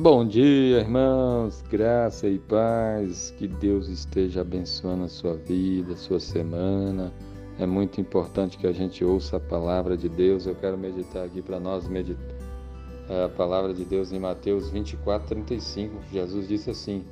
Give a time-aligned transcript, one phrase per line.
[0.00, 6.20] Bom dia, irmãos, graça e paz, que Deus esteja abençoando a sua vida, a sua
[6.20, 7.12] semana.
[7.58, 10.46] É muito importante que a gente ouça a palavra de Deus.
[10.46, 12.36] Eu quero meditar aqui para nós meditar
[13.24, 16.00] a palavra de Deus em Mateus 24, 35.
[16.12, 17.04] Jesus disse assim: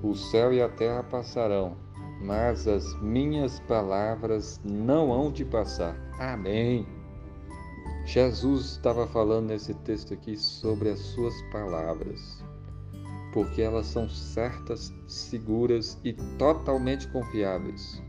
[0.00, 1.76] O céu e a terra passarão,
[2.22, 5.96] mas as minhas palavras não hão de passar.
[6.20, 6.86] Amém.
[8.06, 12.44] Jesus estava falando nesse texto aqui sobre as suas palavras,
[13.32, 18.02] porque elas são certas, seguras e totalmente confiáveis.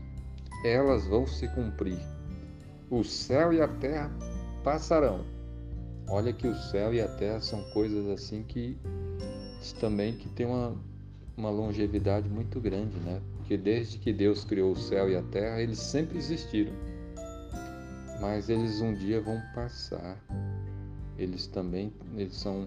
[0.64, 1.98] Elas vão se cumprir.
[2.90, 4.10] O céu e a terra
[4.62, 5.24] passarão.
[6.08, 8.76] Olha que o céu e a terra são coisas assim que
[9.80, 10.76] também que tem uma,
[11.36, 13.20] uma longevidade muito grande, né?
[13.38, 16.72] Porque desde que Deus criou o céu e a terra, eles sempre existiram
[18.20, 20.18] mas eles um dia vão passar.
[21.18, 22.66] Eles também eles são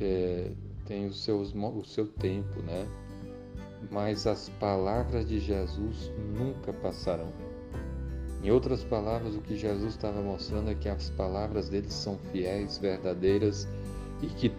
[0.00, 0.50] é,
[0.86, 2.86] têm os seus, o seu tempo, né?
[3.90, 7.32] Mas as palavras de Jesus nunca passarão.
[8.42, 12.78] Em outras palavras, o que Jesus estava mostrando é que as palavras dele são fiéis,
[12.78, 13.68] verdadeiras
[14.22, 14.52] e que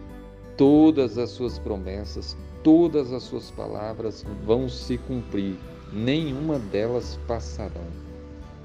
[0.56, 5.56] todas as suas promessas, todas as suas palavras vão se cumprir.
[5.92, 8.09] Nenhuma delas passarão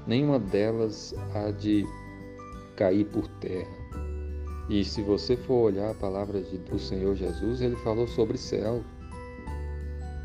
[0.06, 1.84] nenhuma delas há de
[2.76, 3.74] cair por terra.
[4.68, 8.82] E se você for olhar a palavra do Senhor Jesus, ele falou sobre céu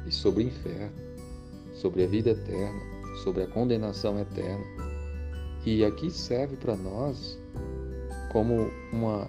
[0.05, 0.91] e sobre inferno,
[1.73, 2.81] sobre a vida eterna,
[3.23, 4.65] sobre a condenação eterna.
[5.65, 7.39] E aqui serve para nós
[8.31, 9.27] como uma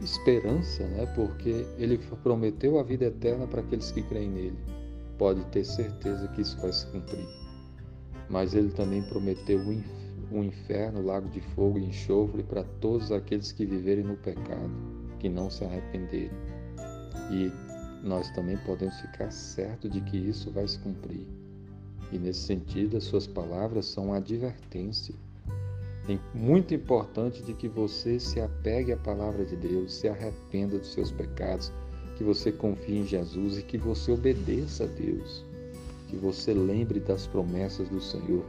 [0.00, 1.06] esperança, né?
[1.14, 4.58] porque ele prometeu a vida eterna para aqueles que creem nele.
[5.16, 7.47] Pode ter certeza que isso vai se cumprir
[8.28, 9.58] mas ele também prometeu
[10.30, 14.70] um inferno, lago de fogo e enxofre para todos aqueles que viverem no pecado,
[15.18, 16.30] que não se arrependerem.
[17.30, 17.50] E
[18.06, 21.26] nós também podemos ficar certos de que isso vai se cumprir.
[22.12, 25.14] E nesse sentido, as suas palavras são uma advertência.
[26.08, 30.92] É muito importante de que você se apegue à palavra de Deus, se arrependa dos
[30.92, 31.70] seus pecados,
[32.16, 35.47] que você confie em Jesus e que você obedeça a Deus
[36.08, 38.44] que você lembre das promessas do Senhor,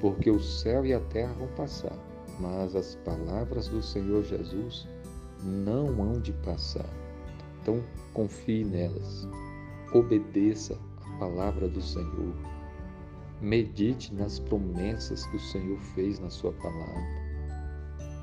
[0.00, 1.96] porque o céu e a terra vão passar,
[2.38, 4.86] mas as palavras do Senhor Jesus
[5.42, 6.88] não hão de passar.
[7.62, 9.26] Então, confie nelas,
[9.92, 12.34] obedeça a palavra do Senhor,
[13.40, 17.26] medite nas promessas que o Senhor fez na Sua palavra.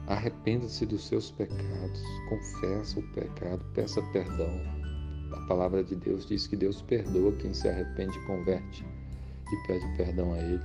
[0.08, 4.84] Arrependa-se dos seus pecados, confessa o pecado, peça perdão
[5.36, 8.86] a palavra de Deus diz que Deus perdoa quem se arrepende e converte
[9.52, 10.62] e pede perdão a Ele.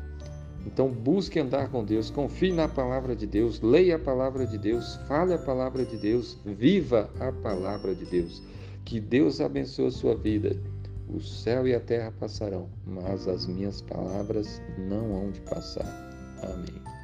[0.67, 4.97] Então busque andar com Deus, confie na palavra de Deus, leia a palavra de Deus,
[5.09, 8.43] fale a palavra de Deus, viva a palavra de Deus.
[8.84, 10.56] Que Deus abençoe a sua vida.
[11.09, 15.87] O céu e a terra passarão, mas as minhas palavras não hão de passar.
[16.43, 16.97] Amém.